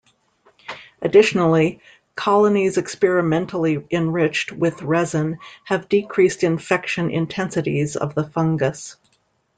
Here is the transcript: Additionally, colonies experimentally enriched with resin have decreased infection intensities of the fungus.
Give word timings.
Additionally, 1.03 1.79
colonies 2.15 2.79
experimentally 2.79 3.85
enriched 3.91 4.51
with 4.51 4.81
resin 4.81 5.37
have 5.65 5.87
decreased 5.89 6.43
infection 6.43 7.11
intensities 7.11 7.95
of 7.95 8.15
the 8.15 8.23
fungus. 8.23 8.95